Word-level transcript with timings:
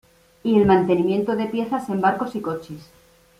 Y 0.41 0.55
en 0.55 0.65
mantenimiento 0.65 1.35
de 1.35 1.45
piezas 1.45 1.87
en 1.89 2.01
barcos 2.01 2.35
y 2.35 2.41
coches. 2.41 2.89